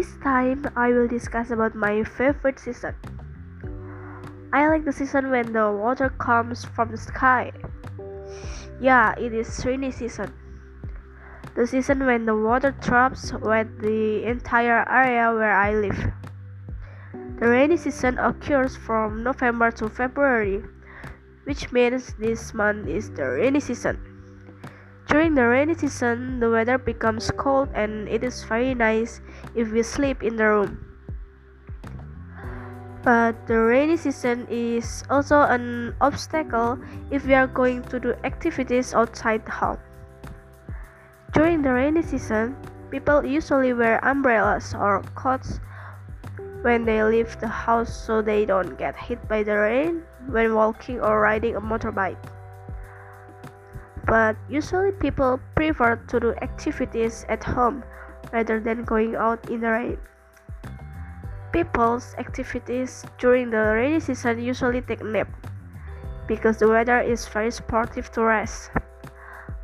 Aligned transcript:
This 0.00 0.16
time 0.24 0.64
I 0.76 0.96
will 0.96 1.08
discuss 1.08 1.50
about 1.50 1.74
my 1.74 2.02
favorite 2.04 2.58
season. 2.58 2.96
I 4.50 4.66
like 4.66 4.86
the 4.86 4.96
season 4.96 5.28
when 5.28 5.52
the 5.52 5.70
water 5.70 6.08
comes 6.16 6.64
from 6.64 6.90
the 6.90 6.96
sky. 6.96 7.52
Yeah, 8.80 9.12
it 9.20 9.34
is 9.34 9.60
rainy 9.62 9.90
season. 9.92 10.32
The 11.54 11.66
season 11.66 12.06
when 12.06 12.24
the 12.24 12.34
water 12.34 12.72
drops 12.80 13.34
wet 13.44 13.68
the 13.80 14.24
entire 14.24 14.88
area 14.88 15.36
where 15.36 15.52
I 15.52 15.74
live. 15.74 16.00
The 17.36 17.48
rainy 17.48 17.76
season 17.76 18.16
occurs 18.16 18.78
from 18.78 19.22
November 19.22 19.70
to 19.72 19.90
February, 19.90 20.64
which 21.44 21.72
means 21.72 22.14
this 22.16 22.54
month 22.54 22.88
is 22.88 23.10
the 23.10 23.28
rainy 23.28 23.60
season. 23.60 24.00
During 25.10 25.34
the 25.34 25.42
rainy 25.42 25.74
season, 25.74 26.38
the 26.38 26.48
weather 26.48 26.78
becomes 26.78 27.32
cold 27.34 27.68
and 27.74 28.06
it 28.06 28.22
is 28.22 28.44
very 28.44 28.78
nice 28.78 29.20
if 29.56 29.72
we 29.72 29.82
sleep 29.82 30.22
in 30.22 30.36
the 30.36 30.46
room. 30.46 30.86
But 33.02 33.34
the 33.48 33.58
rainy 33.58 33.96
season 33.96 34.46
is 34.48 35.02
also 35.10 35.42
an 35.42 35.96
obstacle 36.00 36.78
if 37.10 37.26
we 37.26 37.34
are 37.34 37.48
going 37.48 37.82
to 37.90 37.98
do 37.98 38.14
activities 38.22 38.94
outside 38.94 39.44
the 39.44 39.50
home. 39.50 39.82
During 41.32 41.62
the 41.62 41.72
rainy 41.72 42.02
season, 42.02 42.54
people 42.92 43.26
usually 43.26 43.74
wear 43.74 43.98
umbrellas 44.06 44.78
or 44.78 45.02
coats 45.16 45.58
when 46.62 46.84
they 46.84 47.02
leave 47.02 47.34
the 47.40 47.48
house 47.50 47.90
so 47.90 48.22
they 48.22 48.46
don't 48.46 48.78
get 48.78 48.94
hit 48.94 49.18
by 49.26 49.42
the 49.42 49.58
rain 49.58 50.04
when 50.30 50.54
walking 50.54 51.00
or 51.00 51.18
riding 51.18 51.56
a 51.56 51.60
motorbike 51.60 52.30
but 54.10 54.34
usually 54.50 54.90
people 54.90 55.38
prefer 55.54 55.94
to 56.10 56.18
do 56.18 56.34
activities 56.42 57.24
at 57.28 57.44
home 57.44 57.84
rather 58.32 58.58
than 58.58 58.82
going 58.82 59.14
out 59.14 59.38
in 59.48 59.60
the 59.62 59.70
rain. 59.70 59.98
People's 61.52 62.18
activities 62.18 63.06
during 63.18 63.50
the 63.50 63.62
rainy 63.78 64.00
season 64.00 64.42
usually 64.42 64.82
take 64.82 65.02
nap 65.04 65.30
because 66.26 66.58
the 66.58 66.66
weather 66.66 66.98
is 66.98 67.28
very 67.28 67.52
supportive 67.52 68.10
to 68.10 68.22
rest. 68.22 68.74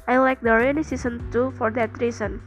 I 0.06 0.18
like 0.18 0.40
the 0.40 0.54
rainy 0.54 0.84
season 0.84 1.26
too 1.32 1.50
for 1.58 1.72
that 1.72 1.98
reason. 1.98 2.40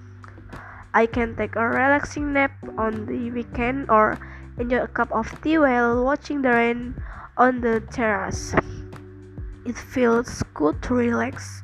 I 0.94 1.06
can 1.06 1.36
take 1.36 1.58
a 1.58 1.68
relaxing 1.68 2.32
nap 2.32 2.56
on 2.78 3.08
the 3.08 3.30
weekend 3.32 3.92
or 3.92 4.16
enjoy 4.58 4.84
a 4.84 4.88
cup 4.88 5.12
of 5.12 5.28
tea 5.44 5.60
while 5.60 6.06
watching 6.06 6.44
the 6.44 6.52
rain 6.56 6.96
on 7.36 7.60
the 7.60 7.84
terrace. 7.92 8.56
It 9.68 9.76
feels 9.76 10.42
good 10.56 10.82
to 10.84 10.96
relax 10.96 11.64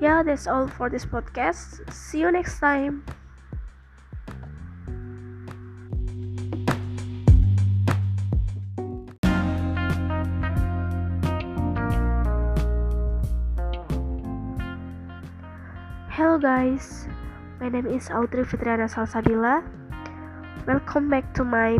yeah, 0.00 0.22
that's 0.22 0.46
all 0.46 0.68
for 0.68 0.90
this 0.90 1.04
podcast. 1.04 1.82
See 1.92 2.20
you 2.20 2.30
next 2.30 2.58
time. 2.58 3.04
Hello 16.14 16.38
guys, 16.38 17.06
my 17.58 17.68
name 17.68 17.86
is 17.86 18.10
Audrey 18.10 18.44
Fitriana 18.46 18.86
Salsabila. 18.86 19.66
Welcome 20.66 21.10
back 21.10 21.34
to 21.34 21.44
my 21.44 21.78